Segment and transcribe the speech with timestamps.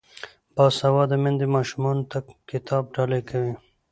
[0.55, 2.17] باسواده میندې ماشومانو ته
[2.49, 3.53] کتاب ډالۍ کوي.